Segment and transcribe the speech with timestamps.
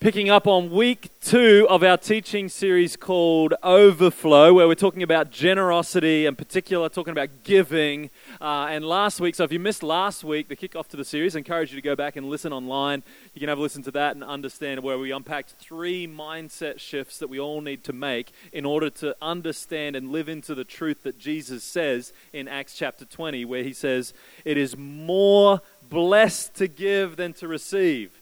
[0.00, 5.30] picking up on week two of our teaching series called Overflow, where we're talking about
[5.30, 8.08] generosity, in particular, talking about giving.
[8.40, 11.36] Uh, and last week, so if you missed last week, the kickoff to the series,
[11.36, 13.02] I encourage you to go back and listen online.
[13.34, 17.18] You can have a listen to that and understand where we unpacked three mindset shifts
[17.18, 21.02] that we all need to make in order to understand and live into the truth
[21.02, 24.14] that Jesus says in Acts chapter 20, where he says,
[24.46, 25.60] It is more
[25.90, 28.18] blessed to give than to receive.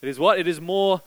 [0.00, 0.38] It is what?
[0.38, 1.02] It is more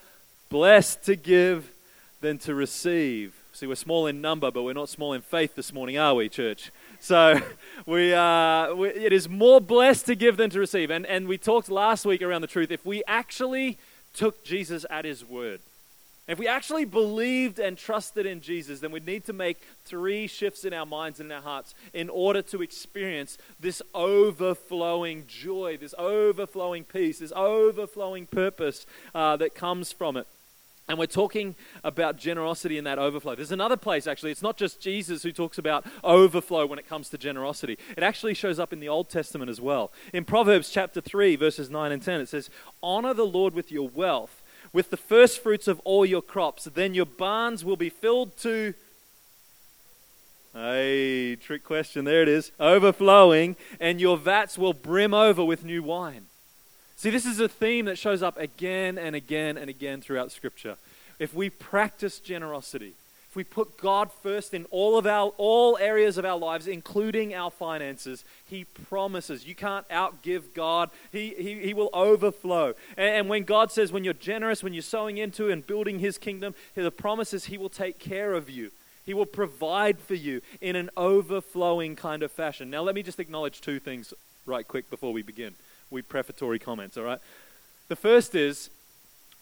[0.52, 1.72] blessed to give
[2.20, 3.34] than to receive.
[3.54, 6.30] See, we're small in number, but we're not small in faith this morning, are we,
[6.30, 6.72] church?
[7.00, 7.42] So
[7.86, 10.92] we, uh, we, it is more blessed to give than to receive.
[10.92, 12.70] And, and we talked last week around the truth.
[12.70, 13.78] If we actually
[14.14, 15.62] took Jesus at his word,
[16.28, 20.64] if we actually believed and trusted in Jesus, then we'd need to make three shifts
[20.64, 25.96] in our minds and in our hearts in order to experience this overflowing joy, this
[25.98, 30.28] overflowing peace, this overflowing purpose uh, that comes from it.
[30.88, 33.36] And we're talking about generosity in that overflow.
[33.36, 34.32] There's another place, actually.
[34.32, 37.78] It's not just Jesus who talks about overflow when it comes to generosity.
[37.96, 39.92] It actually shows up in the Old Testament as well.
[40.12, 42.50] In Proverbs chapter 3, verses 9 and 10, it says,
[42.84, 44.42] Honor the Lord with your wealth,
[44.74, 46.66] with the first fruits of all your crops.
[46.66, 48.74] Then your barns will be filled to.
[50.54, 52.04] Hey, trick question.
[52.04, 52.52] There it is.
[52.60, 56.26] Overflowing, and your vats will brim over with new wine.
[57.02, 60.78] See, this is a theme that shows up again and again and again throughout Scripture.
[61.18, 62.94] If we practice generosity,
[63.28, 67.34] if we put God first in all of our all areas of our lives, including
[67.34, 70.92] our finances, He promises you can't outgive God.
[71.12, 72.76] He, he, he will overflow.
[72.96, 76.54] And, when God says, when you're generous, when you're sowing into and building His kingdom,
[76.76, 78.70] the promise is He will take care of you.
[79.08, 82.70] He will provide for you in an overflowing kind of fashion.
[82.70, 84.14] Now, let me just acknowledge two things
[84.46, 85.56] right quick before we begin
[85.92, 87.20] we prefatory comments, all right?
[87.90, 88.70] The first is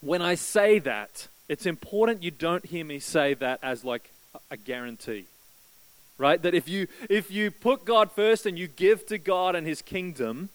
[0.01, 4.11] when I say that, it's important you don't hear me say that as like
[4.51, 5.25] a guarantee.
[6.17, 6.41] Right?
[6.41, 9.81] That if you if you put God first and you give to God and his
[9.81, 10.49] kingdom,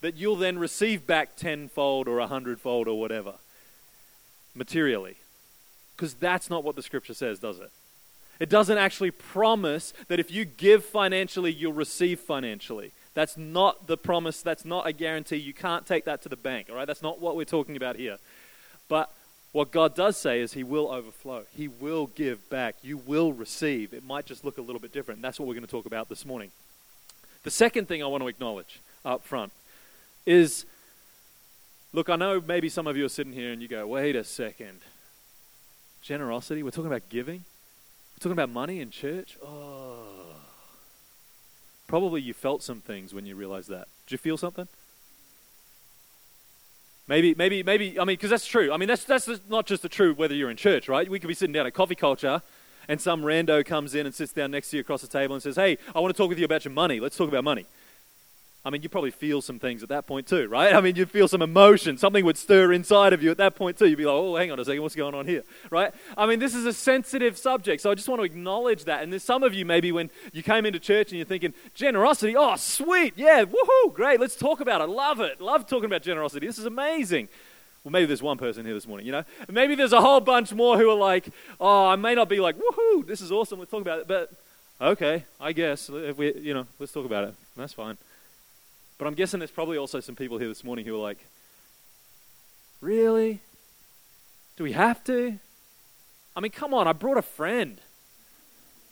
[0.00, 3.34] that you'll then receive back tenfold or a hundredfold or whatever.
[4.54, 5.16] Materially.
[5.96, 7.70] Because that's not what the scripture says, does it?
[8.38, 12.92] It doesn't actually promise that if you give financially, you'll receive financially.
[13.16, 14.42] That's not the promise.
[14.42, 15.36] That's not a guarantee.
[15.36, 16.86] You can't take that to the bank, all right?
[16.86, 18.18] That's not what we're talking about here.
[18.90, 19.10] But
[19.52, 21.44] what God does say is He will overflow.
[21.56, 22.74] He will give back.
[22.82, 23.94] You will receive.
[23.94, 25.22] It might just look a little bit different.
[25.22, 26.50] That's what we're going to talk about this morning.
[27.42, 29.50] The second thing I want to acknowledge up front
[30.26, 30.66] is
[31.94, 34.24] look, I know maybe some of you are sitting here and you go, wait a
[34.24, 34.80] second.
[36.02, 36.62] Generosity?
[36.62, 37.44] We're talking about giving?
[38.14, 39.38] We're talking about money in church?
[39.42, 40.25] Oh.
[41.86, 43.88] Probably you felt some things when you realized that.
[44.06, 44.68] Did you feel something?
[47.08, 48.00] Maybe, maybe, maybe.
[48.00, 48.72] I mean, because that's true.
[48.72, 51.08] I mean, that's that's not just the true whether you're in church, right?
[51.08, 52.42] We could be sitting down at coffee culture,
[52.88, 55.42] and some rando comes in and sits down next to you across the table and
[55.42, 56.98] says, "Hey, I want to talk with you about your money.
[56.98, 57.66] Let's talk about money."
[58.66, 60.74] I mean, you probably feel some things at that point too, right?
[60.74, 61.98] I mean, you feel some emotion.
[61.98, 63.86] Something would stir inside of you at that point too.
[63.86, 65.94] You'd be like, oh, hang on a second, what's going on here, right?
[66.18, 69.04] I mean, this is a sensitive subject, so I just want to acknowledge that.
[69.04, 72.34] And there's some of you maybe when you came into church and you're thinking, generosity,
[72.36, 74.88] oh, sweet, yeah, woohoo, great, let's talk about it.
[74.88, 75.40] Love it.
[75.40, 76.44] Love talking about generosity.
[76.48, 77.28] This is amazing.
[77.84, 79.22] Well, maybe there's one person here this morning, you know?
[79.48, 81.28] Maybe there's a whole bunch more who are like,
[81.60, 84.08] oh, I may not be like, woohoo, this is awesome, let's talk about it.
[84.08, 84.32] But,
[84.80, 87.34] okay, I guess, if we, you know, let's talk about it.
[87.56, 87.96] That's fine.
[88.98, 91.18] But I'm guessing there's probably also some people here this morning who are like,
[92.80, 93.40] really?
[94.56, 95.38] Do we have to?
[96.34, 97.80] I mean, come on, I brought a friend.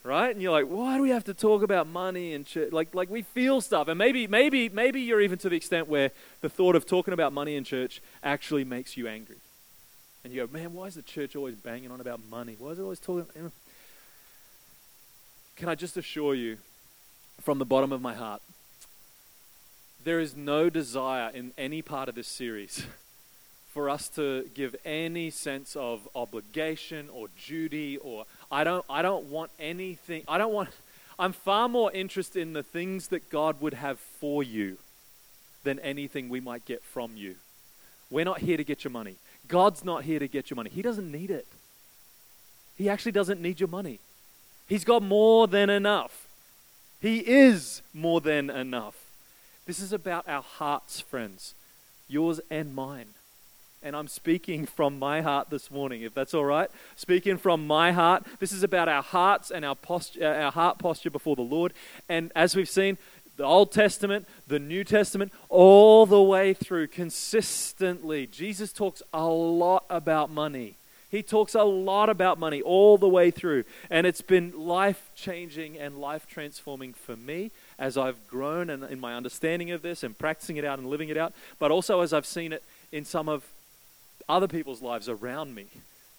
[0.03, 0.31] Right?
[0.31, 2.72] And you're like, why do we have to talk about money and church?
[2.72, 3.88] Like, like we feel stuff.
[3.88, 6.10] And maybe, maybe, maybe you're even to the extent where
[6.43, 9.37] the thought of talking about money in church actually makes you angry.
[10.22, 12.54] And you go, man, why is the church always banging on about money?
[12.59, 13.50] Why is it always talking?
[15.56, 16.59] Can I just assure you,
[17.41, 18.43] from the bottom of my heart,
[20.04, 22.84] there is no desire in any part of this series
[23.72, 29.25] for us to give any sense of obligation or duty or I don't I don't
[29.25, 30.69] want anything I don't want
[31.19, 34.79] I'm far more interested in the things that God would have for you
[35.62, 37.37] than anything we might get from you.
[38.11, 39.14] We're not here to get your money.
[39.49, 40.70] God's not here to get your money.
[40.70, 41.46] He doesn't need it.
[42.76, 44.00] He actually doesn't need your money.
[44.69, 46.26] He's got more than enough.
[47.00, 49.04] He is more than enough.
[49.66, 51.55] This is about our hearts, friends,
[52.06, 53.06] yours and mine.
[53.82, 56.70] And I'm speaking from my heart this morning, if that's all right.
[56.96, 58.25] Speaking from my heart.
[58.40, 61.72] This is about our hearts and our, posture, uh, our heart posture before the Lord.
[62.08, 62.99] And as we've seen,
[63.37, 68.26] the Old Testament, the New Testament, all the way through consistently.
[68.26, 70.76] Jesus talks a lot about money.
[71.10, 73.64] He talks a lot about money all the way through.
[73.90, 79.00] And it's been life changing and life transforming for me as I've grown and in
[79.00, 82.12] my understanding of this and practicing it out and living it out, but also as
[82.12, 82.62] I've seen it
[82.93, 83.44] in some of
[84.29, 85.67] other people's lives around me.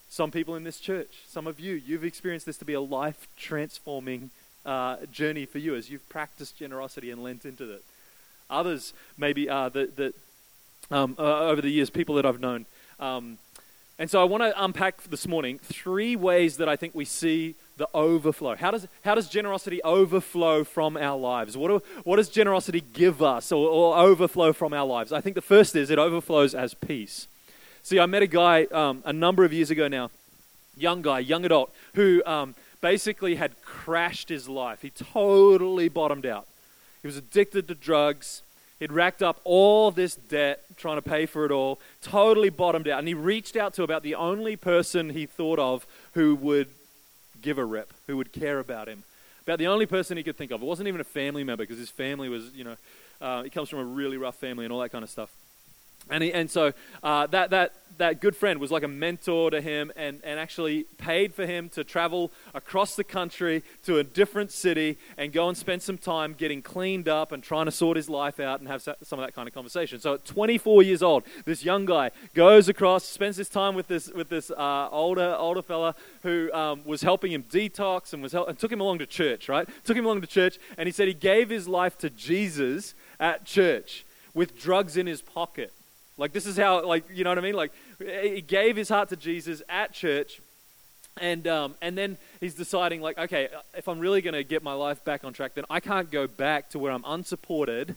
[0.09, 3.27] Some people in this church, some of you, you've experienced this to be a life
[3.37, 4.29] transforming
[4.65, 7.83] uh, journey for you as you've practiced generosity and lent into it.
[8.49, 10.13] Others, maybe uh, that, that
[10.91, 12.65] um, uh, over the years, people that I've known.
[12.99, 13.37] Um,
[13.97, 17.55] and so I want to unpack this morning three ways that I think we see
[17.77, 18.55] the overflow.
[18.55, 21.57] How does, how does generosity overflow from our lives?
[21.57, 25.11] What, do, what does generosity give us or, or, overflow from our lives?
[25.11, 27.27] I think the first is it overflows as peace.
[27.83, 30.09] See, I met a guy um, a number of years ago now,
[30.77, 34.81] young guy, young adult, who um, basically had crashed his life.
[34.81, 36.47] He totally bottomed out.
[37.01, 38.41] He was addicted to drugs.
[38.79, 42.99] He'd racked up all this debt trying to pay for it all, totally bottomed out.
[42.99, 46.67] And he reached out to about the only person he thought of who would
[47.41, 49.03] give a rep, who would care about him.
[49.43, 50.61] About the only person he could think of.
[50.61, 52.75] It wasn't even a family member because his family was, you know,
[53.21, 55.29] uh, he comes from a really rough family and all that kind of stuff.
[56.09, 56.73] And, he, and so
[57.03, 60.83] uh, that, that, that good friend was like a mentor to him and, and actually
[60.97, 65.57] paid for him to travel across the country to a different city and go and
[65.57, 68.81] spend some time getting cleaned up and trying to sort his life out and have
[68.81, 69.99] some of that kind of conversation.
[69.99, 74.11] So at 24 years old, this young guy goes across, spends his time with this,
[74.11, 78.49] with this uh, older, older fella who um, was helping him detox and, was help-
[78.49, 79.67] and took him along to church, right?
[79.83, 83.45] Took him along to church and he said he gave his life to Jesus at
[83.45, 85.71] church with drugs in his pocket.
[86.17, 87.55] Like, this is how, like, you know what I mean?
[87.55, 90.41] Like, he gave his heart to Jesus at church,
[91.19, 94.73] and, um, and then he's deciding, like, okay, if I'm really going to get my
[94.73, 97.95] life back on track, then I can't go back to where I'm unsupported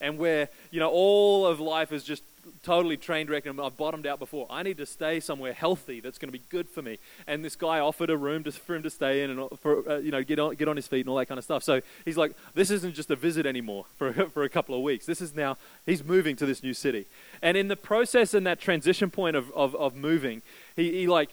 [0.00, 2.22] and where, you know, all of life is just
[2.62, 4.46] totally trained wrecked and I've bottomed out before.
[4.50, 6.98] I need to stay somewhere healthy that's going to be good for me.
[7.26, 9.88] And this guy offered a room to, for him to stay in and uh, for
[9.88, 11.62] uh, you know get on get on his feet and all that kind of stuff.
[11.62, 15.06] So he's like, this isn't just a visit anymore for for a couple of weeks.
[15.06, 15.56] This is now
[15.86, 17.06] he's moving to this new city.
[17.42, 20.42] And in the process and that transition point of of, of moving,
[20.76, 21.30] he, he like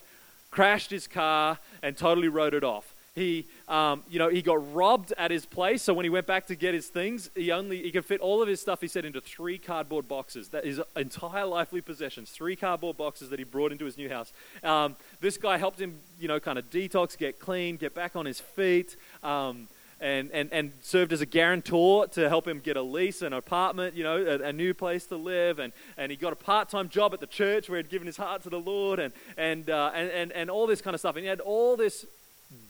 [0.51, 2.90] crashed his car and totally wrote it off.
[3.13, 5.81] He, um, you know, he got robbed at his place.
[5.81, 8.41] So when he went back to get his things, he only he could fit all
[8.41, 8.79] of his stuff.
[8.79, 10.47] He said into three cardboard boxes.
[10.49, 14.31] That his entire lively possessions, three cardboard boxes that he brought into his new house.
[14.63, 18.25] Um, this guy helped him, you know, kind of detox, get clean, get back on
[18.25, 18.95] his feet.
[19.23, 19.67] Um,
[19.99, 23.93] and, and, and served as a guarantor to help him get a lease, an apartment,
[23.93, 25.59] you know, a, a, new place to live.
[25.59, 28.17] And, and he got a part time job at the church where he'd given his
[28.17, 31.17] heart to the Lord and, and, uh, and, and, and all this kind of stuff.
[31.17, 32.07] And he had all this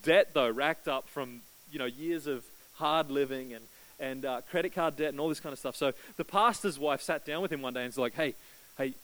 [0.02, 1.40] debt, though, racked up from
[1.70, 2.44] you know years of
[2.74, 3.64] hard living and
[4.00, 5.76] and uh, credit card debt and all this kind of stuff.
[5.76, 8.34] So the pastor's wife sat down with him one day and was like, "Hey,
[8.78, 8.94] hey,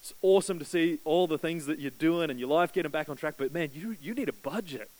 [0.00, 3.08] it's awesome to see all the things that you're doing and your life getting back
[3.08, 4.90] on track, but man, you you need a budget."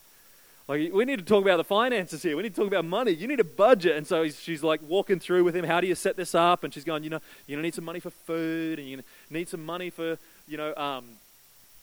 [0.68, 2.36] Like, we need to talk about the finances here.
[2.36, 3.10] We need to talk about money.
[3.10, 3.96] You need a budget.
[3.96, 5.64] And so she's like walking through with him.
[5.64, 6.62] How do you set this up?
[6.62, 9.48] And she's going, you know, you're gonna need some money for food, and you need
[9.48, 11.04] some money for, you know, um,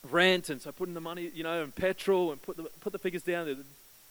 [0.09, 2.99] rent, and so putting the money, you know, and petrol, and put the put the
[2.99, 3.47] figures down.
[3.47, 3.57] You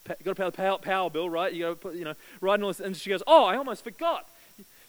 [0.07, 1.53] got to pay the power, power bill, right?
[1.53, 2.81] You got to put, you know, writing all this.
[2.81, 4.27] And she goes, "Oh, I almost forgot."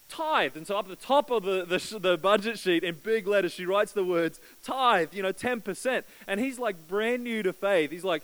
[0.10, 0.58] Tithe.
[0.58, 3.54] And so up at the top of the, the, the budget sheet in big letters,
[3.54, 6.04] she writes the words tithe, you know, 10%.
[6.28, 7.92] And he's like brand new to faith.
[7.92, 8.24] He's like,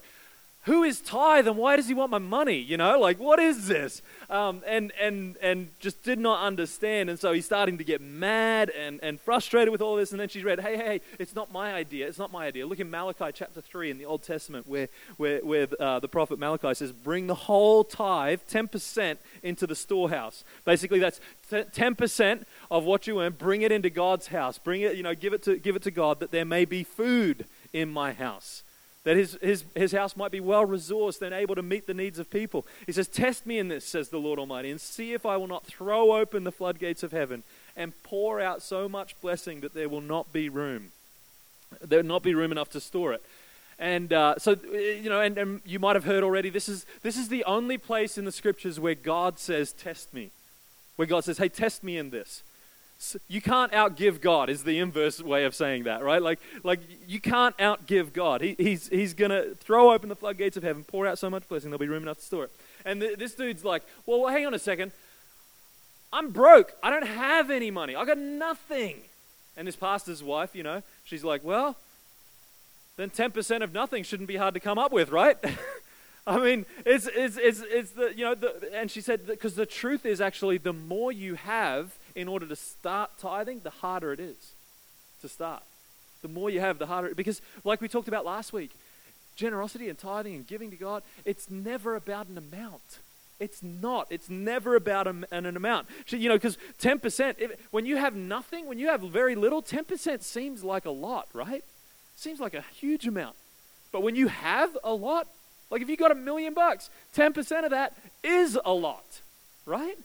[0.66, 2.58] who is tithe and why does he want my money?
[2.58, 4.02] You know, like what is this?
[4.30, 7.10] Um, and and and just did not understand.
[7.10, 10.12] And so he's starting to get mad and, and frustrated with all this.
[10.12, 12.08] And then she's read, hey, hey, hey, it's not my idea.
[12.08, 12.66] It's not my idea.
[12.66, 16.40] Look in Malachi chapter 3 in the Old Testament where, where, where uh, the prophet
[16.40, 20.44] Malachi says, bring the whole tithe, 10%, into the storehouse.
[20.64, 21.20] Basically, that's
[21.52, 24.58] 10% of what you earn, bring it into God's house.
[24.58, 26.84] Bring it, you know, give it to, give it to God that there may be
[26.84, 28.64] food in my house
[29.06, 32.20] that his, his, his house might be well resourced and able to meet the needs
[32.20, 32.66] of people.
[32.88, 35.48] He says, Test me in this, says the Lord Almighty, and see if I will
[35.48, 37.44] not throw open the floodgates of heaven
[37.78, 40.92] and pour out so much blessing that there will not be room.
[41.82, 43.22] There will not be room enough to store it.
[43.78, 47.16] And uh, so, you know, and, and you might have heard already, this is, this
[47.16, 50.32] is the only place in the scriptures where God says, Test me.
[50.96, 52.42] Where God says, Hey, test me in this
[53.28, 56.22] you can't outgive God is the inverse way of saying that, right?
[56.22, 58.42] Like, like you can't outgive God.
[58.42, 61.48] He, he's he's going to throw open the floodgates of heaven, pour out so much
[61.48, 62.52] blessing, there'll be room enough to store it.
[62.86, 64.92] And th- this dude's like, well, hang on a second.
[66.14, 66.74] I'm broke.
[66.82, 67.96] I don't have any money.
[67.96, 69.02] I got nothing.
[69.58, 71.76] And this pastor's wife, you know, she's like, well,
[72.98, 75.38] then 10% of nothing shouldn't be hard to come up with, right?
[76.28, 79.66] I mean, it's, it's, it's, it's the, you know, the, and she said, because the
[79.66, 84.20] truth is actually the more you have in order to start tithing, the harder it
[84.20, 84.54] is
[85.22, 85.64] to start.
[86.22, 87.18] The more you have, the harder, it.
[87.18, 88.72] because like we talked about last week,
[89.36, 93.00] generosity and tithing and giving to God, it's never about an amount.
[93.40, 94.08] It's not.
[94.10, 95.88] It's never about an, an amount.
[96.08, 100.24] You know, because 10%, if, when you have nothing, when you have very little, 10%
[100.24, 101.64] seems like a lot, right?
[102.16, 103.36] Seems like a huge amount.
[103.92, 105.28] But when you have a lot,
[105.70, 107.94] like if you got a million bucks, 10% of that
[108.24, 109.22] is a lot,
[109.66, 109.98] right?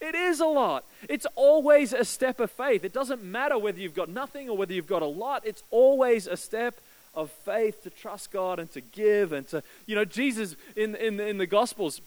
[0.00, 0.84] It is a lot.
[1.08, 2.84] It's always a step of faith.
[2.84, 6.26] It doesn't matter whether you've got nothing or whether you've got a lot, it's always
[6.26, 6.80] a step
[7.14, 11.20] of faith to trust God and to give and to, you know, Jesus in, in,
[11.20, 12.00] in the Gospels,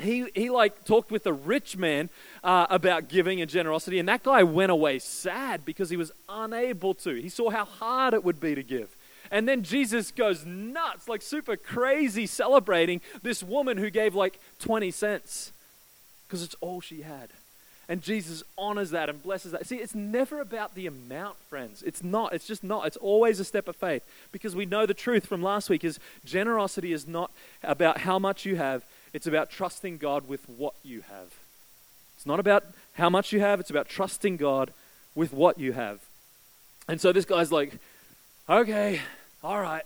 [0.00, 2.10] he, he like talked with a rich man
[2.42, 6.94] uh, about giving and generosity, and that guy went away sad because he was unable
[6.94, 7.14] to.
[7.14, 8.96] He saw how hard it would be to give.
[9.30, 14.90] And then Jesus goes nuts, like super crazy, celebrating this woman who gave like 20
[14.90, 15.52] cents
[16.34, 17.28] because it's all she had.
[17.88, 19.68] And Jesus honors that and blesses that.
[19.68, 21.80] See, it's never about the amount, friends.
[21.86, 22.32] It's not.
[22.32, 22.88] It's just not.
[22.88, 26.00] It's always a step of faith because we know the truth from last week is
[26.24, 27.30] generosity is not
[27.62, 28.82] about how much you have.
[29.12, 31.32] It's about trusting God with what you have.
[32.16, 32.64] It's not about
[32.94, 33.60] how much you have.
[33.60, 34.72] It's about trusting God
[35.14, 36.00] with what you have.
[36.88, 37.78] And so this guy's like,
[38.50, 39.02] okay,
[39.44, 39.84] all right,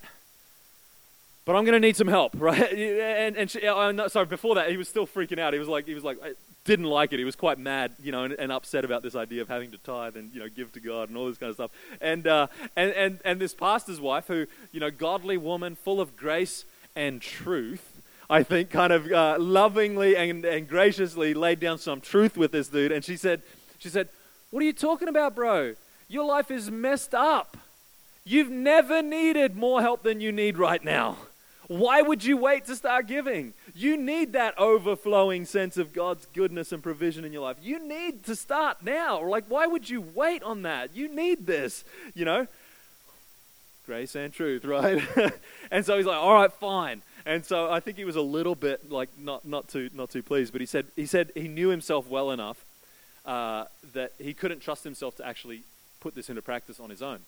[1.48, 2.70] but I'm going to need some help, right?
[2.74, 5.54] And, and she, uh, no, sorry, before that, he was still freaking out.
[5.54, 6.34] He was like, he was like, I
[6.66, 7.18] didn't like it.
[7.18, 9.78] He was quite mad, you know, and, and upset about this idea of having to
[9.78, 11.70] tithe and you know give to God and all this kind of stuff.
[12.02, 16.18] And uh, and and and this pastor's wife, who you know, godly woman, full of
[16.18, 17.94] grace and truth.
[18.28, 22.68] I think kind of uh, lovingly and, and graciously laid down some truth with this
[22.68, 23.40] dude, and she said,
[23.78, 24.10] she said,
[24.50, 25.76] "What are you talking about, bro?
[26.08, 27.56] Your life is messed up."
[28.22, 31.16] You've never needed more help than you need right now.
[31.68, 33.52] Why would you wait to start giving?
[33.74, 37.58] You need that overflowing sense of God's goodness and provision in your life.
[37.62, 39.22] You need to start now.
[39.22, 40.96] Like, why would you wait on that?
[40.96, 41.84] You need this,
[42.14, 42.46] you know?
[43.84, 45.02] Grace and truth, right?
[45.70, 47.02] and so he's like, all right, fine.
[47.26, 50.22] And so I think he was a little bit like not, not too not too
[50.22, 52.64] pleased, but he said he said he knew himself well enough
[53.26, 55.62] uh, that he couldn't trust himself to actually
[56.00, 57.20] put this into practice on his own.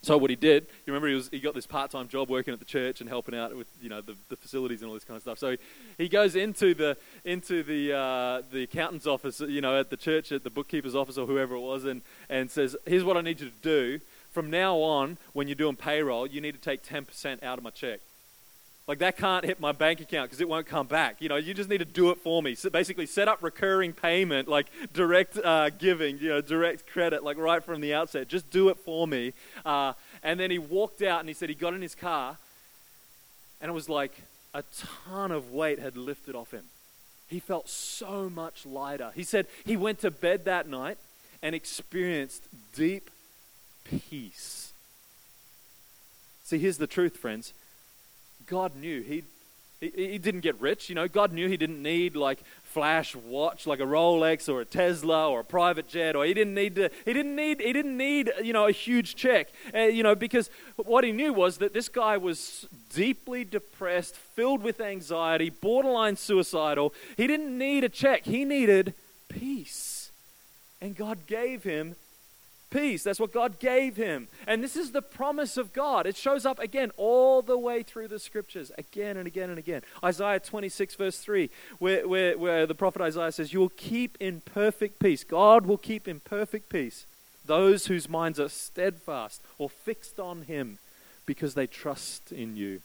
[0.00, 2.60] So what he did, you remember he, was, he got this part-time job working at
[2.60, 5.16] the church and helping out with you know the, the facilities and all this kind
[5.16, 5.38] of stuff.
[5.38, 5.58] So he,
[5.98, 10.30] he goes into the into the uh, the accountant's office, you know, at the church,
[10.30, 13.40] at the bookkeeper's office or whoever it was, and and says, "Here's what I need
[13.40, 14.00] you to do.
[14.30, 17.70] From now on, when you're doing payroll, you need to take 10% out of my
[17.70, 18.00] check."
[18.88, 21.20] Like that can't hit my bank account because it won't come back.
[21.20, 22.54] You know, you just need to do it for me.
[22.54, 27.36] So basically, set up recurring payment, like direct uh, giving, you know, direct credit, like
[27.36, 28.28] right from the outset.
[28.28, 29.34] Just do it for me.
[29.64, 29.92] Uh,
[30.22, 32.38] and then he walked out and he said he got in his car,
[33.60, 34.22] and it was like
[34.54, 34.64] a
[35.06, 36.64] ton of weight had lifted off him.
[37.28, 39.12] He felt so much lighter.
[39.14, 40.96] He said he went to bed that night
[41.42, 43.10] and experienced deep
[43.84, 44.72] peace.
[46.42, 47.52] See, here's the truth, friends.
[48.48, 49.24] God knew he
[49.80, 51.06] he, he didn't get rich, you know.
[51.06, 55.40] God knew he didn't need like flash watch like a Rolex or a Tesla or
[55.40, 58.52] a private jet or he didn't need to he didn't need he didn't need you
[58.52, 59.48] know a huge check.
[59.74, 64.62] Uh, you know because what he knew was that this guy was deeply depressed filled
[64.62, 66.92] with anxiety borderline suicidal.
[67.16, 68.24] He didn't need a check.
[68.24, 68.94] He needed
[69.28, 70.10] peace.
[70.80, 71.96] And God gave him
[72.70, 73.02] peace.
[73.02, 74.28] That's what God gave him.
[74.46, 76.06] And this is the promise of God.
[76.06, 79.82] It shows up again all the way through the scriptures, again and again and again.
[80.02, 84.40] Isaiah 26, verse 3, where, where, where the prophet Isaiah says, You will keep in
[84.40, 85.24] perfect peace.
[85.24, 87.06] God will keep in perfect peace
[87.48, 90.78] those whose minds are steadfast or fixed on him
[91.26, 92.80] because they trust in you.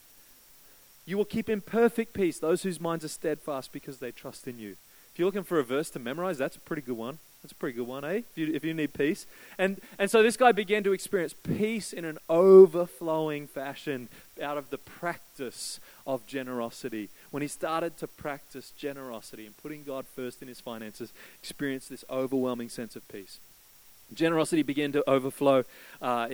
[1.06, 4.58] You will keep in perfect peace those whose minds are steadfast because they trust in
[4.58, 4.78] you.
[5.14, 7.20] If you're looking for a verse to memorize, that's a pretty good one.
[7.44, 8.22] That's a pretty good one, eh?
[8.32, 9.28] If you, if you need peace.
[9.60, 14.08] And, and so this guy began to experience peace in an overflowing fashion
[14.42, 17.10] out of the practice of generosity.
[17.30, 22.06] When he started to practice generosity and putting God first in his finances, experienced this
[22.10, 23.40] overwhelming sense of peace.
[24.14, 25.64] Generosity began to overflow
[26.02, 26.28] uh,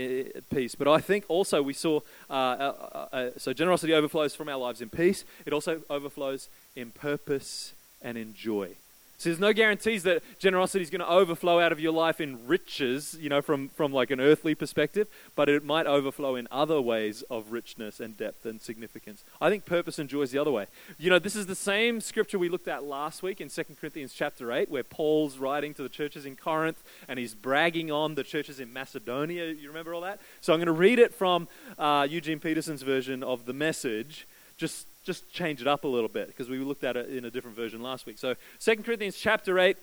[0.53, 0.75] peace.
[0.75, 4.79] But I think also we saw, uh, uh, uh, so generosity overflows from our lives
[4.79, 5.25] in peace.
[5.45, 8.75] It also overflows in purpose and enjoy.
[9.19, 12.47] So there's no guarantees that generosity is going to overflow out of your life in
[12.47, 16.79] riches, you know, from, from like an earthly perspective, but it might overflow in other
[16.79, 19.25] ways of richness and depth and significance.
[19.41, 20.67] I think purpose and joy is the other way.
[20.97, 24.13] You know, this is the same scripture we looked at last week in 2 Corinthians
[24.13, 28.23] chapter 8, where Paul's writing to the churches in Corinth and he's bragging on the
[28.23, 29.47] churches in Macedonia.
[29.47, 30.21] You remember all that?
[30.39, 34.25] So I'm going to read it from uh, Eugene Peterson's version of the message
[34.59, 37.31] just just change it up a little bit because we looked at it in a
[37.31, 38.19] different version last week.
[38.19, 39.75] So 2 Corinthians chapter 8,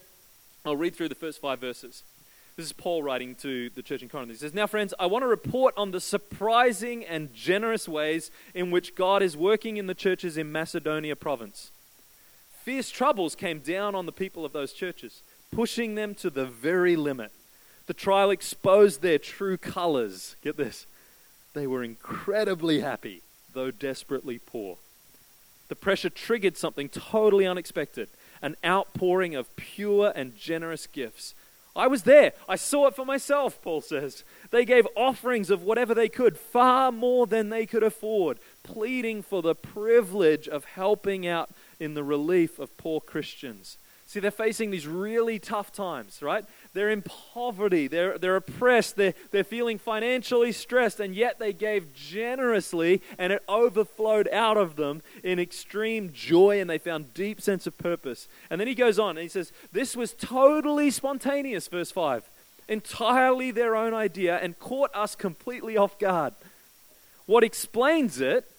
[0.64, 2.04] I'll read through the first five verses.
[2.56, 4.30] This is Paul writing to the church in Corinth.
[4.30, 8.71] He says, Now, friends, I want to report on the surprising and generous ways in
[8.71, 11.71] which God is working in the churches in Macedonia province.
[12.62, 16.97] Fierce troubles came down on the people of those churches, pushing them to the very
[16.97, 17.30] limit.
[17.87, 20.37] The trial exposed their true colors.
[20.42, 20.87] Get this.
[21.52, 23.23] They were incredibly happy,
[23.56, 24.76] though desperately poor.
[25.68, 28.08] The pressure triggered something totally unexpected
[28.42, 31.34] an outpouring of pure and generous gifts.
[31.75, 32.32] I was there.
[32.46, 34.25] I saw it for myself, Paul says.
[34.50, 39.40] They gave offerings of whatever they could, far more than they could afford, pleading for
[39.40, 41.48] the privilege of helping out
[41.80, 43.78] in the relief of poor Christians.
[44.16, 46.42] See, they're facing these really tough times, right?
[46.73, 51.94] They're in poverty, they're, they're oppressed, they're, they're feeling financially stressed, and yet they gave
[51.94, 57.66] generously, and it overflowed out of them in extreme joy, and they found deep sense
[57.66, 58.26] of purpose.
[58.49, 62.25] And then he goes on, and he says, This was totally spontaneous, verse 5,
[62.70, 66.32] entirely their own idea, and caught us completely off guard.
[67.26, 68.50] What explains it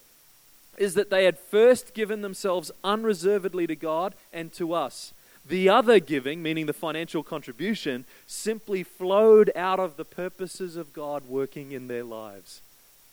[0.77, 5.13] is that they had first given themselves unreservedly to God and to us.
[5.47, 11.23] The other giving, meaning the financial contribution, simply flowed out of the purposes of God
[11.27, 12.61] working in their lives.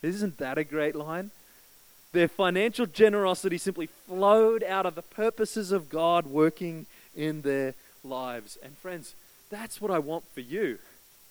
[0.01, 1.31] Isn't that a great line?
[2.11, 7.73] Their financial generosity simply flowed out of the purposes of God working in their
[8.03, 8.57] lives.
[8.61, 9.15] And friends,
[9.49, 10.79] that's what I want for you.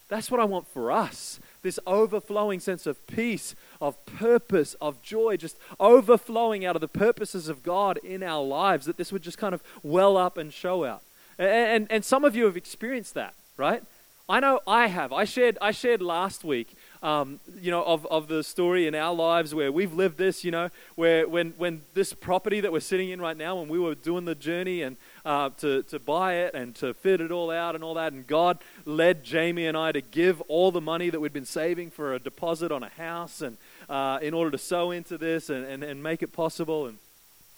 [0.08, 1.40] That's what I want for us.
[1.64, 7.48] This overflowing sense of peace, of purpose, of joy, just overflowing out of the purposes
[7.48, 10.84] of God in our lives, that this would just kind of well up and show
[10.84, 11.02] out.
[11.38, 13.82] And, and, and some of you have experienced that, right?
[14.28, 15.10] I know I have.
[15.10, 19.14] I shared, I shared last week, um, you know, of, of the story in our
[19.14, 23.10] lives where we've lived this, you know, where when, when this property that we're sitting
[23.10, 24.96] in right now, when we were doing the journey and
[25.26, 28.26] uh, to, to buy it and to fit it all out and all that, and
[28.26, 32.14] God led Jamie and I to give all the money that we'd been saving for
[32.14, 33.58] a deposit on a house and
[33.90, 36.86] uh, in order to sow into this and, and, and make it possible.
[36.86, 36.98] And,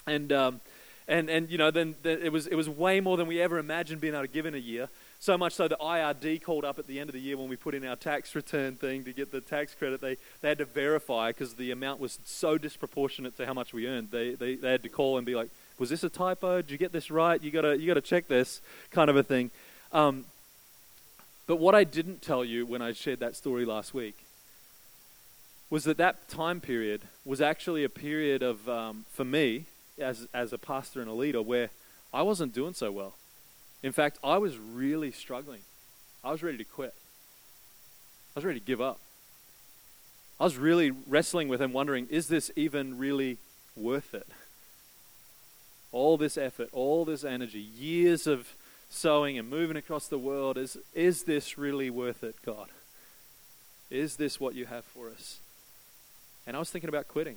[0.09, 0.61] and, um,
[1.09, 3.59] and, and you know, then, then it, was, it was way more than we ever
[3.59, 4.89] imagined being able to give in a year.
[5.21, 7.57] So much so that IRD called up at the end of the year when we
[7.57, 10.01] put in our tax return thing to get the tax credit.
[10.01, 13.87] They, they had to verify because the amount was so disproportionate to how much we
[13.87, 14.11] earned.
[14.11, 16.63] They, they, they had to call and be like, was this a typo?
[16.63, 17.41] Did you get this right?
[17.43, 19.51] You gotta, you gotta check this kind of a thing.
[19.93, 20.25] Um,
[21.47, 24.17] but what I didn't tell you when I shared that story last week
[25.71, 29.67] was that that time period was actually a period of, um, for me,
[29.99, 31.71] as, as a pastor and a leader, where
[32.13, 33.15] I wasn't doing so well.
[33.83, 35.61] In fact, I was really struggling.
[36.25, 36.95] I was ready to quit.
[38.35, 38.99] I was ready to give up.
[40.39, 43.39] I was really wrestling with and wondering, is this even really
[43.75, 44.27] worth it?
[45.93, 48.55] All this effort, all this energy, years of
[48.91, 52.69] sowing and moving across the world, is, is this really worth it, God?
[53.91, 55.39] Is this what you have for us?
[56.47, 57.37] And I was thinking about quitting.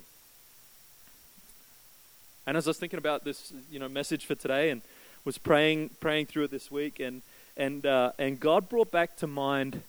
[2.50, 4.82] And as I was thinking about this, you know, message for today, and
[5.24, 7.22] was praying praying through it this week, and
[7.56, 9.82] and uh, and God brought back to mind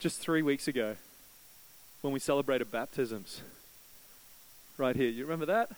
[0.00, 0.96] just three weeks ago
[2.00, 3.42] when we celebrated baptisms.
[4.76, 5.70] Right here, you remember that?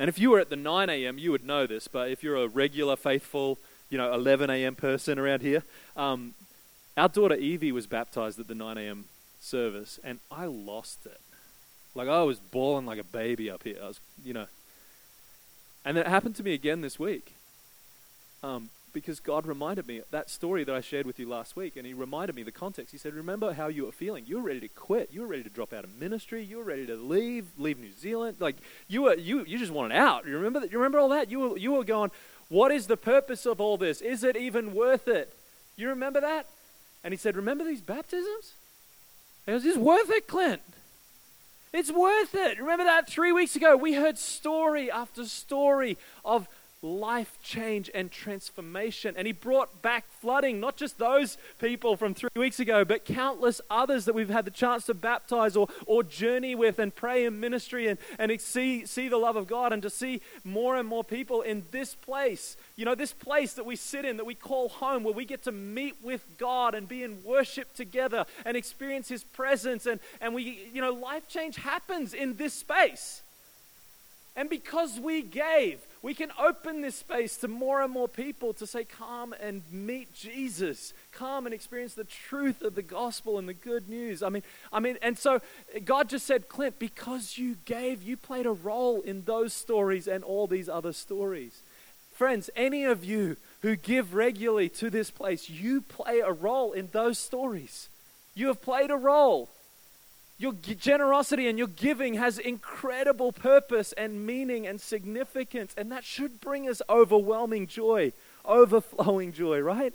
[0.00, 2.42] And if you were at the 9 a.m., you would know this, but if you're
[2.42, 3.56] a regular, faithful,
[3.88, 4.74] you know, 11 a.m.
[4.74, 5.62] person around here,
[5.96, 6.34] um,
[6.96, 9.04] our daughter Evie was baptized at the 9 a.m.
[9.40, 11.20] service, and I lost it.
[11.94, 13.76] Like I was bawling like a baby up here.
[13.82, 14.46] I was, you know,
[15.84, 17.34] and it happened to me again this week.
[18.42, 21.86] Um, because God reminded me that story that I shared with you last week, and
[21.86, 22.92] He reminded me the context.
[22.92, 24.24] He said, "Remember how you were feeling?
[24.26, 25.10] You were ready to quit.
[25.12, 26.42] You were ready to drop out of ministry.
[26.42, 28.38] You were ready to leave, leave New Zealand.
[28.40, 28.56] Like
[28.88, 30.26] you were, you you just wanted out.
[30.26, 30.72] You remember that?
[30.72, 31.30] You remember all that?
[31.30, 32.10] You were you were going,
[32.48, 34.00] what is the purpose of all this?
[34.00, 35.32] Is it even worth it?
[35.76, 36.46] You remember that?
[37.04, 38.54] And He said, "Remember these baptisms?
[39.46, 40.62] Was just worth it, Clint."
[41.72, 42.58] It's worth it.
[42.58, 43.76] Remember that three weeks ago?
[43.76, 46.48] We heard story after story of
[46.80, 49.14] life change and transformation.
[49.16, 53.60] And he brought back flooding, not just those people from three weeks ago, but countless
[53.68, 57.40] others that we've had the chance to baptize or, or journey with and pray in
[57.40, 61.02] ministry and, and see, see the love of God and to see more and more
[61.02, 62.56] people in this place.
[62.76, 65.42] You know, this place that we sit in, that we call home, where we get
[65.44, 69.86] to meet with God and be in worship together and experience His presence.
[69.86, 73.22] And, and we, you know, life change happens in this space.
[74.36, 78.66] And because we gave, we can open this space to more and more people to
[78.66, 80.92] say, Come and meet Jesus.
[81.12, 84.22] Come and experience the truth of the gospel and the good news.
[84.22, 85.40] I mean, I mean, and so
[85.84, 90.22] God just said, Clint, because you gave, you played a role in those stories and
[90.22, 91.62] all these other stories.
[92.12, 96.88] Friends, any of you who give regularly to this place, you play a role in
[96.92, 97.88] those stories.
[98.34, 99.48] You have played a role.
[100.38, 106.40] Your generosity and your giving has incredible purpose and meaning and significance, and that should
[106.40, 108.12] bring us overwhelming joy,
[108.44, 109.92] overflowing joy, right?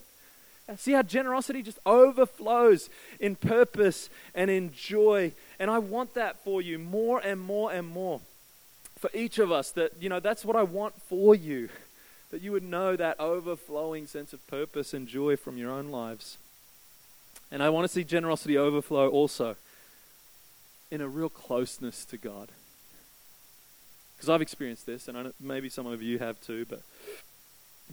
[0.78, 5.32] See how generosity just overflows in purpose and in joy.
[5.60, 8.22] And I want that for you more and more and more.
[8.98, 11.70] For each of us, that, you know, that's what I want for you.
[12.32, 16.38] That you would know that overflowing sense of purpose and joy from your own lives.
[17.52, 19.56] And I want to see generosity overflow also
[20.92, 22.50] in a real closeness to God.
[24.16, 26.82] Because I've experienced this, and maybe some of you have too, but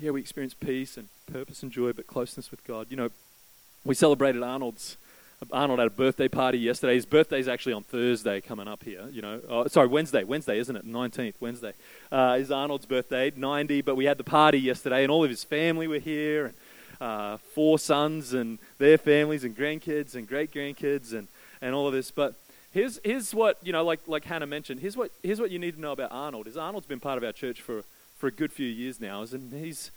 [0.00, 2.86] yeah, we experience peace and purpose and joy, but closeness with God.
[2.90, 3.10] You know,
[3.84, 4.96] we celebrated Arnold's.
[5.50, 6.94] Arnold had a birthday party yesterday.
[6.94, 9.08] His birthday's actually on Thursday coming up here.
[9.10, 10.22] You know, oh, sorry, Wednesday.
[10.22, 10.84] Wednesday, isn't it?
[10.84, 11.72] Nineteenth, Wednesday.
[12.12, 13.80] Uh, is Arnold's birthday, ninety.
[13.80, 16.54] But we had the party yesterday, and all of his family were here, and
[17.00, 21.26] uh, four sons and their families, and grandkids and great grandkids, and
[21.62, 22.10] and all of this.
[22.10, 22.34] But
[22.72, 25.74] Here's, here's what, you know, like, like Hannah mentioned, here's what, here's what you need
[25.74, 27.82] to know about Arnold, is Arnold's been part of our church for,
[28.18, 29.90] for a good few years now, and he's,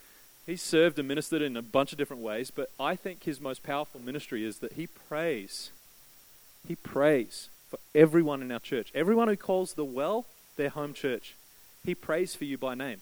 [0.48, 3.62] he's served and ministered in a bunch of different ways, but I think his most
[3.62, 5.70] powerful ministry is that he prays.
[6.68, 8.92] He prays for everyone in our church.
[8.96, 11.36] Everyone who calls the well their home church,
[11.86, 13.02] he prays for you by name.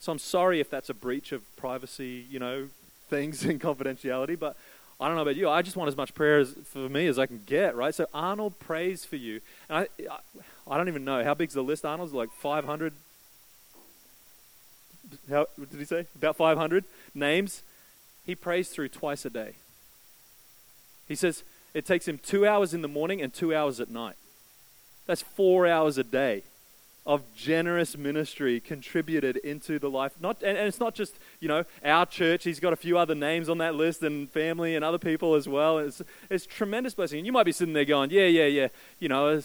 [0.00, 2.68] So I'm sorry if that's a breach of privacy, you know,
[3.08, 4.56] things and confidentiality, but
[4.98, 5.48] I don't know about you.
[5.48, 7.94] I just want as much prayer as, for me as I can get, right?
[7.94, 9.40] So Arnold prays for you.
[9.68, 10.18] And I, I,
[10.74, 11.22] I don't even know.
[11.22, 12.94] How big's the list, Arnold's like 500.
[15.28, 16.06] How did he say?
[16.14, 17.62] About 500 names.
[18.24, 19.52] He prays through twice a day.
[21.06, 24.16] He says it takes him two hours in the morning and two hours at night.
[25.06, 26.42] That's four hours a day
[27.06, 30.12] of generous ministry contributed into the life.
[30.20, 32.44] Not, and, and, it's not just, you know, our church.
[32.44, 35.48] He's got a few other names on that list and family and other people as
[35.48, 35.78] well.
[35.78, 37.18] It's, it's tremendous blessing.
[37.18, 39.40] And you might be sitting there going, yeah, yeah, yeah, you know,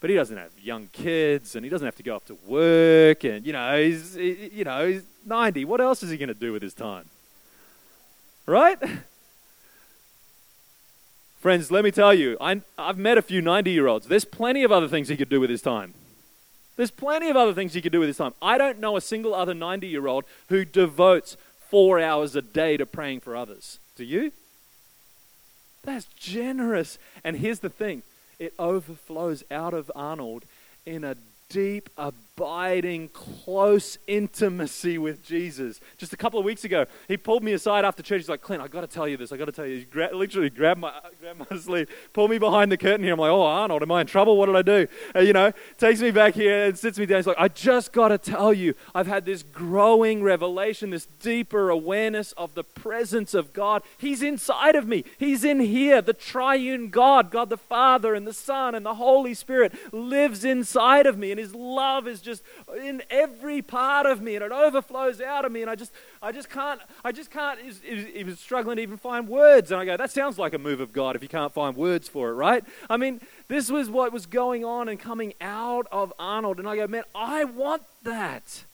[0.00, 3.24] but he doesn't have young kids and he doesn't have to go off to work
[3.24, 5.64] and, you know, he's, he, you know, he's 90.
[5.64, 7.06] What else is he going to do with his time?
[8.46, 8.78] Right?
[11.40, 14.06] Friends, let me tell you, I, I've met a few 90 year olds.
[14.06, 15.94] There's plenty of other things he could do with his time.
[16.80, 18.32] There's plenty of other things you could do with this time.
[18.40, 21.36] I don't know a single other 90 year old who devotes
[21.68, 23.78] four hours a day to praying for others.
[23.96, 24.32] Do you?
[25.84, 26.96] That's generous.
[27.22, 28.02] And here's the thing
[28.38, 30.46] it overflows out of Arnold
[30.86, 31.16] in a
[31.50, 31.90] deep,
[32.40, 35.78] abiding, close intimacy with Jesus.
[35.98, 38.22] Just a couple of weeks ago, he pulled me aside after church.
[38.22, 39.30] He's like, Clint, i got to tell you this.
[39.30, 39.80] i got to tell you.
[39.80, 43.12] He gra- literally grabbed my, grabbed my sleeve, pulled me behind the curtain here.
[43.12, 44.38] I'm like, oh, Arnold, am I in trouble?
[44.38, 44.86] What did I do?
[45.14, 47.18] Uh, you know, takes me back here and sits me down.
[47.18, 51.68] He's like, I just got to tell you, I've had this growing revelation, this deeper
[51.68, 53.82] awareness of the presence of God.
[53.98, 55.04] He's inside of me.
[55.18, 56.00] He's in here.
[56.00, 61.06] The triune God, God the Father and the Son and the Holy Spirit lives inside
[61.06, 61.32] of me.
[61.32, 62.29] And his love is just
[62.76, 65.62] in every part of me and it overflows out of me.
[65.62, 69.28] And I just, I just can't, I just can't, he was struggling to even find
[69.28, 69.70] words.
[69.70, 72.08] And I go, that sounds like a move of God if you can't find words
[72.08, 72.64] for it, right?
[72.88, 76.58] I mean, this was what was going on and coming out of Arnold.
[76.58, 78.64] And I go, man, I want that.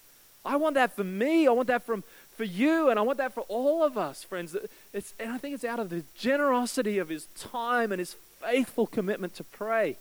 [0.45, 1.47] I want that for me.
[1.47, 2.05] I want that from,
[2.37, 4.57] for you, and I want that for all of us, friends.
[4.93, 8.87] It's, and I think it's out of the generosity of his time and his faithful
[8.87, 9.97] commitment to pray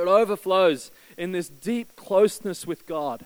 [0.00, 3.24] it overflows in this deep closeness with God.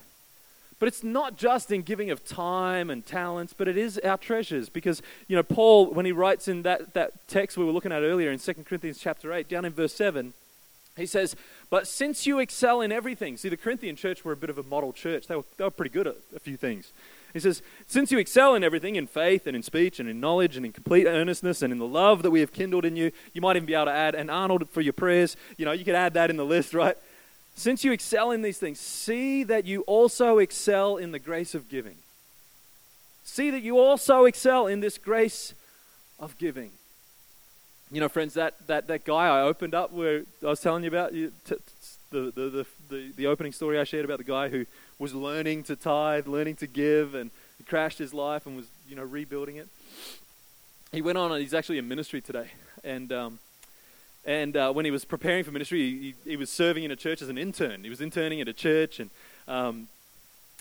[0.78, 4.68] But it's not just in giving of time and talents, but it is our treasures.
[4.68, 8.02] Because, you know, Paul, when he writes in that, that text we were looking at
[8.02, 10.34] earlier in 2 Corinthians chapter 8, down in verse 7,
[10.96, 11.34] he says,
[11.70, 14.62] But since you excel in everything, see, the Corinthian church were a bit of a
[14.62, 15.26] model church.
[15.26, 16.92] They were, they were pretty good at a few things.
[17.36, 20.56] He says, Since you excel in everything, in faith and in speech and in knowledge
[20.56, 23.40] and in complete earnestness and in the love that we have kindled in you, you
[23.40, 25.94] might even be able to add, and Arnold for your prayers, you know, you could
[25.94, 26.96] add that in the list, right?
[27.54, 31.68] Since you excel in these things, see that you also excel in the grace of
[31.68, 31.96] giving.
[33.24, 35.52] See that you also excel in this grace
[36.18, 36.70] of giving.
[37.90, 40.88] You know, friends, that, that, that guy I opened up where I was telling you
[40.88, 41.30] about, the,
[42.10, 44.66] the, the, the, the opening story I shared about the guy who
[44.98, 48.96] was learning to tithe, learning to give, and he crashed his life and was, you
[48.96, 49.68] know, rebuilding it.
[50.92, 52.52] He went on, and he's actually in ministry today.
[52.84, 53.38] And, um,
[54.24, 57.20] and uh, when he was preparing for ministry, he, he, was serving in a church
[57.20, 57.84] as an intern.
[57.84, 59.10] He was interning at a church, and
[59.48, 59.88] um,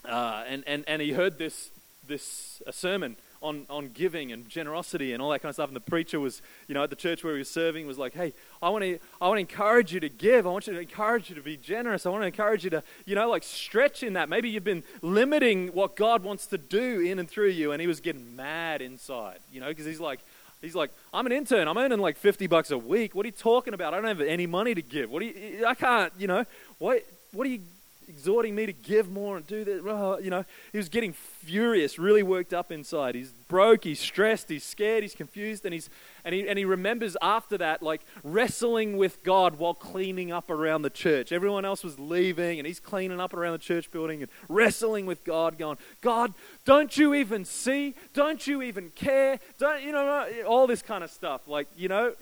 [0.07, 1.71] uh, and, and, and he heard this,
[2.07, 5.69] this a sermon on, on giving and generosity and all that kind of stuff.
[5.69, 8.13] And the preacher was, you know, at the church where he was serving was like,
[8.13, 10.47] hey, I want to I want to encourage you to give.
[10.47, 12.05] I want you to encourage you to be generous.
[12.05, 14.29] I want to encourage you to, you know, like stretch in that.
[14.29, 17.71] Maybe you've been limiting what God wants to do in and through you.
[17.71, 20.19] And he was getting mad inside, you know, because he's like,
[20.61, 21.67] he's like, I'm an intern.
[21.67, 23.13] I'm earning like 50 bucks a week.
[23.15, 23.93] What are you talking about?
[23.93, 25.09] I don't have any money to give.
[25.09, 26.45] What do you, I can't, you know,
[26.79, 27.61] what, what are you
[28.07, 30.19] exhorting me to give more and do that.
[30.23, 33.15] You know, he was getting furious, really worked up inside.
[33.15, 35.89] He's broke, he's stressed, he's scared, he's confused, and he's
[36.23, 40.81] and he and he remembers after that like wrestling with God while cleaning up around
[40.81, 41.31] the church.
[41.31, 45.23] Everyone else was leaving, and he's cleaning up around the church building and wrestling with
[45.23, 46.33] God, going, God,
[46.65, 47.95] don't you even see?
[48.13, 49.39] Don't you even care?
[49.59, 51.47] Don't you know all this kind of stuff?
[51.47, 52.13] Like, you know,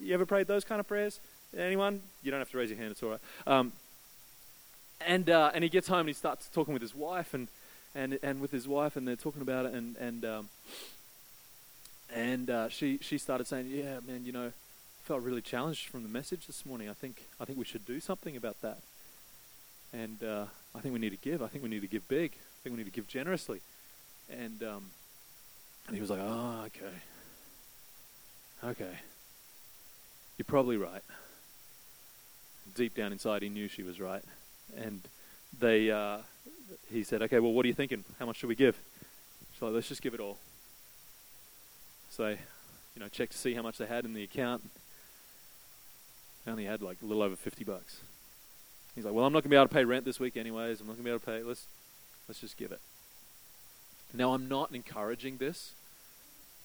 [0.00, 1.20] you ever prayed those kind of prayers?
[1.56, 2.00] Anyone?
[2.22, 2.92] You don't have to raise your hand.
[2.92, 3.20] It's all right.
[3.46, 3.72] Um,
[5.06, 7.48] and, uh, and he gets home and he starts talking with his wife and,
[7.94, 10.48] and, and with his wife and they're talking about it and, and, um,
[12.14, 14.52] and uh, she, she started saying, yeah, man, you know,
[15.04, 16.88] felt really challenged from the message this morning.
[16.88, 18.78] I think, I think we should do something about that.
[19.92, 21.42] And uh, I think we need to give.
[21.42, 22.32] I think we need to give big.
[22.32, 23.60] I think we need to give generously.
[24.30, 24.90] And, um,
[25.86, 26.94] and he was like, oh, okay.
[28.64, 28.98] Okay.
[30.38, 31.02] You're probably right.
[32.74, 34.22] Deep down inside, he knew she was right
[34.76, 35.00] and
[35.58, 36.18] they uh,
[36.90, 38.04] he said, "Okay, well, what are you thinking?
[38.18, 38.78] How much should we give?"
[39.52, 40.38] She's like, "Let's just give it all."
[42.10, 44.62] So, you know, checked to see how much they had in the account.
[46.44, 48.00] They only had like a little over fifty bucks.
[48.94, 50.80] He's like, "Well, I'm not to be able to pay rent this week, anyways.
[50.80, 51.42] I'm not to be able to pay.
[51.42, 51.66] Let's
[52.28, 52.80] let's just give it."
[54.14, 55.72] Now, I'm not encouraging this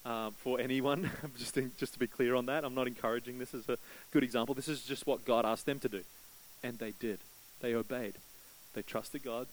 [0.06, 1.10] uh, for anyone.
[1.38, 3.78] just just to be clear on that, I'm not encouraging this as a
[4.12, 4.56] good example.
[4.56, 6.04] This is just what God asked them to do,
[6.64, 7.20] and they did.
[7.62, 8.16] They obeyed.
[8.74, 9.48] They trusted God.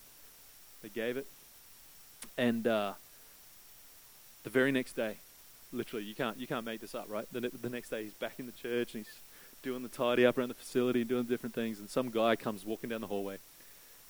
[0.83, 1.27] They gave it.
[2.37, 2.93] And uh,
[4.43, 5.17] the very next day,
[5.73, 7.27] literally, you can't, you can't make this up, right?
[7.33, 9.19] The, the next day, he's back in the church and he's
[9.63, 11.81] doing the tidy up around the facility and doing different things.
[11.81, 13.39] And some guy comes walking down the hallway.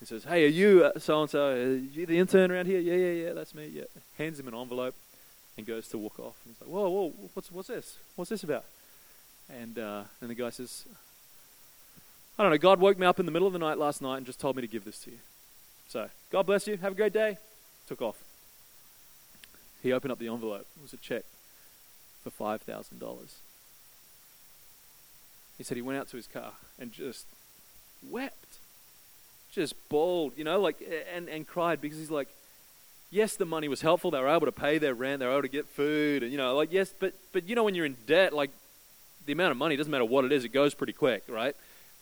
[0.00, 1.54] He says, Hey, are you so and so?
[1.54, 2.80] You the intern around here?
[2.80, 3.70] Yeah, yeah, yeah, that's me.
[3.72, 3.84] Yeah.
[4.18, 4.94] Hands him an envelope
[5.56, 6.36] and goes to walk off.
[6.44, 7.98] And he's like, Whoa, whoa, what's, what's this?
[8.16, 8.64] What's this about?
[9.48, 10.84] And, uh, and the guy says,
[12.38, 14.16] I don't know, God woke me up in the middle of the night last night
[14.18, 15.18] and just told me to give this to you.
[15.88, 16.76] So, God bless you.
[16.78, 17.38] Have a great day.
[17.86, 18.16] Took off.
[19.82, 20.66] He opened up the envelope.
[20.76, 21.24] It was a check
[22.22, 23.34] for $5,000.
[25.58, 27.26] He said he went out to his car and just
[28.10, 28.58] wept.
[29.52, 30.82] Just bawled, you know, like,
[31.14, 32.28] and, and cried because he's like,
[33.10, 34.10] yes, the money was helpful.
[34.10, 35.20] They were able to pay their rent.
[35.20, 36.24] They were able to get food.
[36.24, 38.50] And, you know, like, yes, but, but you know, when you're in debt, like,
[39.26, 41.54] the amount of money doesn't matter what it is, it goes pretty quick, right?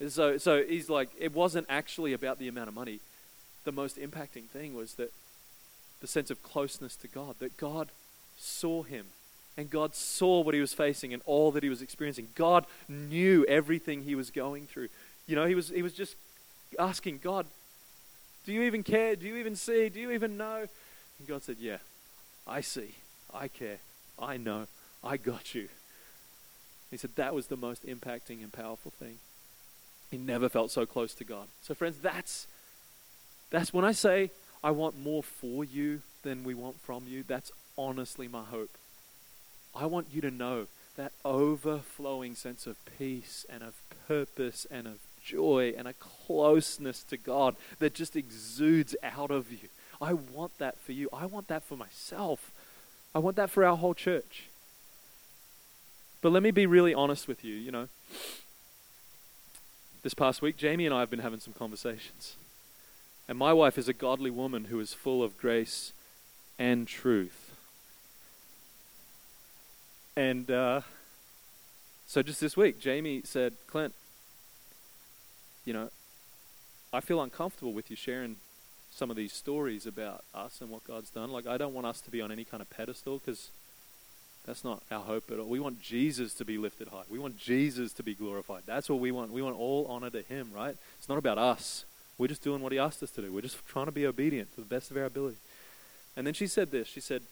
[0.08, 3.00] So, so he's like, it wasn't actually about the amount of money.
[3.64, 5.12] The most impacting thing was that
[6.00, 7.88] the sense of closeness to God, that God
[8.38, 9.06] saw him
[9.56, 12.28] and God saw what he was facing and all that he was experiencing.
[12.34, 14.88] God knew everything he was going through.
[15.26, 16.16] You know, he was, he was just
[16.78, 17.46] asking, God,
[18.44, 19.14] do you even care?
[19.14, 19.88] Do you even see?
[19.88, 20.66] Do you even know?
[21.18, 21.78] And God said, Yeah,
[22.46, 22.96] I see.
[23.32, 23.78] I care.
[24.18, 24.66] I know.
[25.04, 25.68] I got you.
[26.90, 29.18] He said that was the most impacting and powerful thing.
[30.12, 31.46] He never felt so close to God.
[31.62, 32.46] So, friends, that's,
[33.48, 34.30] that's when I say
[34.62, 38.76] I want more for you than we want from you, that's honestly my hope.
[39.74, 40.66] I want you to know
[40.98, 43.74] that overflowing sense of peace and of
[44.06, 49.70] purpose and of joy and a closeness to God that just exudes out of you.
[49.98, 51.08] I want that for you.
[51.10, 52.50] I want that for myself.
[53.14, 54.48] I want that for our whole church.
[56.20, 57.88] But let me be really honest with you, you know
[60.02, 62.34] this past week, Jamie and I have been having some conversations.
[63.28, 65.92] And my wife is a godly woman who is full of grace
[66.58, 67.54] and truth.
[70.16, 70.80] And uh,
[72.06, 73.94] so just this week, Jamie said, Clint,
[75.64, 75.88] you know,
[76.92, 78.36] I feel uncomfortable with you sharing
[78.90, 81.30] some of these stories about us and what God's done.
[81.30, 83.50] Like, I don't want us to be on any kind of pedestal because
[84.44, 85.46] that's not our hope at all.
[85.46, 87.02] We want Jesus to be lifted high.
[87.08, 88.62] We want Jesus to be glorified.
[88.66, 89.30] That's what we want.
[89.30, 90.76] We want all honor to Him, right?
[90.98, 91.84] It's not about us.
[92.18, 93.32] We're just doing what He asked us to do.
[93.32, 95.36] We're just trying to be obedient to the best of our ability.
[96.16, 96.88] And then she said this.
[96.88, 97.22] She said,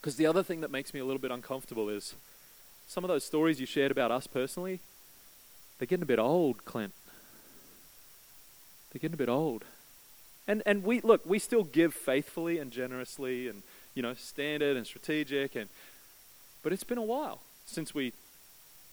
[0.00, 2.14] because the other thing that makes me a little bit uncomfortable is
[2.88, 4.80] some of those stories you shared about us personally,
[5.78, 6.92] they're getting a bit old, Clint.
[8.92, 9.64] They're getting a bit old.
[10.46, 13.62] And and we look, we still give faithfully and generously and
[13.94, 15.68] you know, standard and strategic and
[16.62, 18.12] but it's been a while since we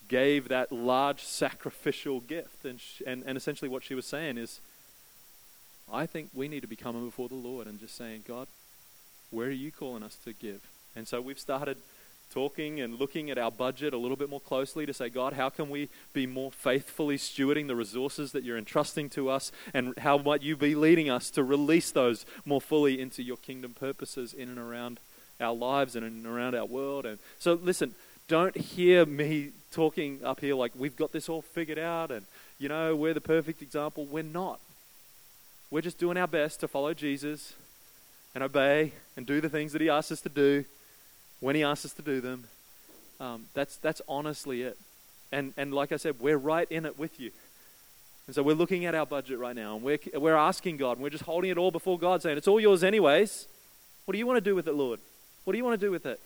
[0.07, 2.65] gave that large sacrificial gift.
[2.65, 4.59] And, and, and essentially, what she was saying is,
[5.91, 8.47] I think we need to be coming before the Lord and just saying, God,
[9.31, 10.61] where are you calling us to give?
[10.95, 11.77] And so we've started
[12.31, 15.49] talking and looking at our budget a little bit more closely to say, God, how
[15.49, 19.51] can we be more faithfully stewarding the resources that you're entrusting to us?
[19.73, 23.73] And how might you be leading us to release those more fully into your kingdom
[23.73, 24.99] purposes in and around
[25.39, 27.05] our lives and around our world?
[27.05, 27.95] And so, listen,
[28.27, 32.25] don't hear me talking up here like we've got this all figured out and,
[32.59, 34.05] you know, we're the perfect example.
[34.05, 34.59] We're not.
[35.71, 37.53] We're just doing our best to follow Jesus
[38.33, 40.65] and obey and do the things that he asks us to do
[41.39, 42.45] when He asks us to do them.
[43.19, 44.77] Um, that's, that's honestly it.
[45.31, 47.31] And, and like I said, we're right in it with you.
[48.27, 51.03] And so we're looking at our budget right now and we're, we're asking God and
[51.03, 53.47] we're just holding it all before God saying, It's all yours, anyways.
[54.05, 54.99] What do you want to do with it, Lord?
[55.49, 56.19] What do you want to do with it?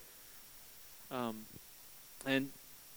[1.09, 1.45] Um,
[2.25, 2.49] and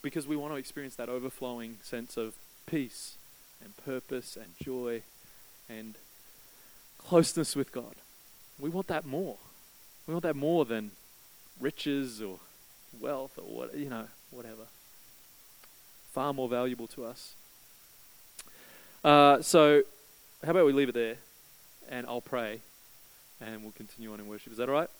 [0.02, 2.34] because we want to experience that overflowing sense of
[2.66, 3.14] peace
[3.62, 5.02] and purpose and joy
[5.68, 5.94] and
[6.98, 7.94] closeness with God.
[8.58, 9.36] We want that more.
[10.08, 10.90] We want that more than
[11.60, 12.40] riches or
[13.00, 14.66] wealth or what you know whatever
[16.12, 17.34] far more valuable to us
[19.04, 19.82] uh, so
[20.44, 21.16] how about we leave it there
[21.88, 22.58] and i'll pray
[23.40, 24.90] and we'll continue on in worship is that all right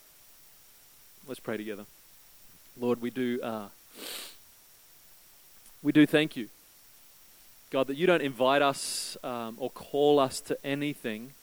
[1.27, 1.85] let's pray together
[2.79, 3.67] lord we do uh,
[5.83, 6.49] we do thank you
[7.69, 11.33] god that you don't invite us um, or call us to anything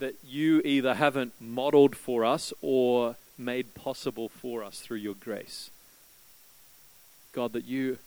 [0.00, 5.70] that you either haven't modeled for us or made possible for us through your grace.
[7.32, 7.98] God, that you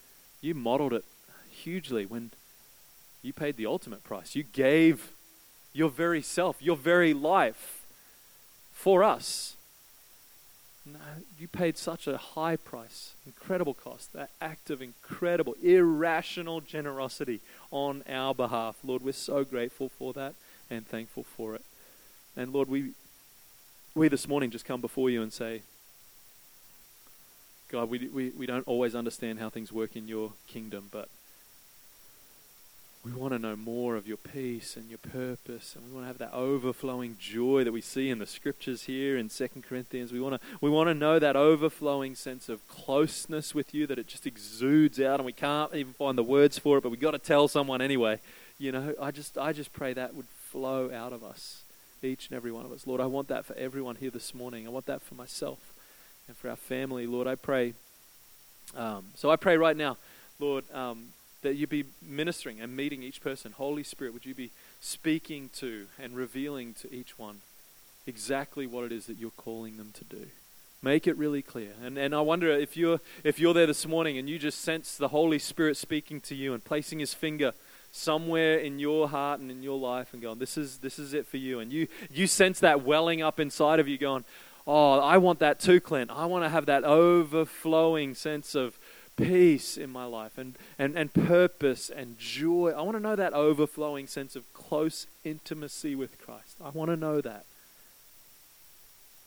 [0.42, 1.06] you modeled it
[1.50, 2.32] hugely when
[3.22, 4.36] you paid the ultimate price.
[4.36, 5.12] You gave
[5.72, 7.86] your very self, your very life
[8.74, 9.56] for us.
[10.86, 11.00] No,
[11.40, 17.40] you paid such a high price, incredible cost, that act of incredible, irrational generosity
[17.72, 18.76] on our behalf.
[18.84, 20.34] Lord, we're so grateful for that
[20.70, 21.62] and thankful for it.
[22.36, 22.92] And Lord, we
[23.96, 25.62] we this morning just come before you and say,
[27.70, 31.10] God, we, we, we don't always understand how things work in your kingdom, but
[33.04, 36.08] we want to know more of your peace and your purpose, and we want to
[36.08, 40.14] have that overflowing joy that we see in the scriptures here in Second Corinthians.
[40.14, 44.00] We want to we want to know that overflowing sense of closeness with you that
[44.00, 46.98] it just exudes out, and we can't even find the words for it, but we
[46.98, 48.20] got to tell someone anyway.
[48.58, 51.64] You know, I just I just pray that would flow out of us
[52.02, 52.88] each and every one of us.
[52.88, 54.66] Lord, I want that for everyone here this morning.
[54.66, 55.60] I want that for myself
[56.30, 57.06] and for our family.
[57.06, 57.74] Lord, I pray.
[58.78, 59.98] Um, so I pray right now,
[60.40, 61.10] Lord, um,
[61.44, 63.54] that you be ministering and meeting each person.
[63.54, 64.52] Holy Spirit, would you be
[64.82, 67.42] speaking to and revealing to each one
[68.06, 70.28] exactly what it is that you're calling them to do?
[70.82, 71.72] Make it really clear.
[71.82, 74.98] And, and I wonder if you're, if you're there this morning and you just sense
[74.98, 77.54] the Holy Spirit speaking to you and placing his finger
[77.94, 81.26] somewhere in your heart and in your life and going, this is, this is it
[81.26, 81.60] for you.
[81.60, 84.26] And you, you sense that welling up inside of you going,
[84.68, 86.12] oh, I want that too, Clint.
[86.12, 88.78] I want to have that overflowing sense of
[89.16, 92.72] peace in my life and, and, and purpose and joy.
[92.72, 96.56] I want to know that overflowing sense of close intimacy with Christ.
[96.64, 97.46] I want to know that.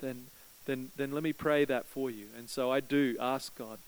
[0.01, 0.27] Then,
[0.67, 2.27] then, then let me pray that for you.
[2.37, 3.79] And so I do ask God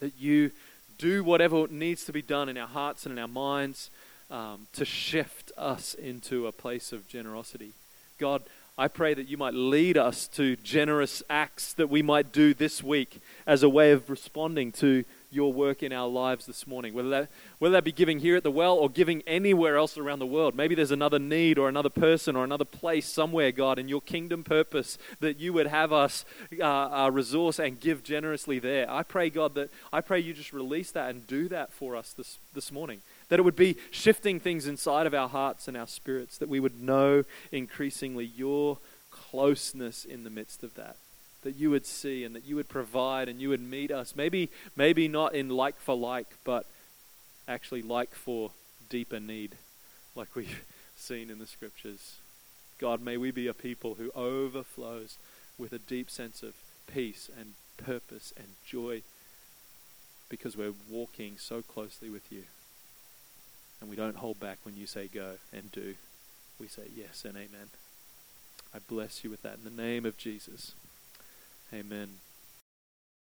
[0.00, 0.50] that you
[0.98, 3.90] do whatever needs to be done in our hearts and in our minds
[4.30, 7.72] um, to shift us into a place of generosity.
[8.18, 8.42] God,
[8.76, 12.82] I pray that you might lead us to generous acts that we might do this
[12.82, 16.92] week as a way of responding to your work in our lives this morning.
[16.92, 17.28] Whether that,
[17.60, 20.56] whether that be giving here at the well or giving anywhere else around the world.
[20.56, 24.42] Maybe there's another need or another person or another place somewhere, God, in your kingdom
[24.42, 26.24] purpose that you would have us
[26.58, 28.90] uh, uh, resource and give generously there.
[28.90, 32.12] I pray, God, that I pray you just release that and do that for us
[32.12, 33.02] this, this morning.
[33.28, 36.60] That it would be shifting things inside of our hearts and our spirits, that we
[36.60, 38.78] would know increasingly your
[39.10, 40.96] closeness in the midst of that
[41.44, 44.16] that you would see and that you would provide and you would meet us.
[44.16, 46.66] Maybe, maybe not in like for like, but
[47.46, 48.50] actually like for
[48.88, 49.56] deeper need,
[50.16, 50.64] like we've
[50.96, 52.16] seen in the scriptures.
[52.78, 55.16] God, may we be a people who overflows
[55.58, 56.54] with a deep sense of
[56.92, 59.02] peace and purpose and joy
[60.28, 62.44] because we're walking so closely with you.
[63.80, 65.94] And we don't hold back when you say go and do.
[66.58, 67.68] We say yes and amen.
[68.74, 70.74] I bless you with that in the name of Jesus.
[71.72, 72.18] Amen.